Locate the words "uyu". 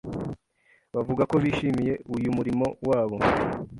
2.15-2.29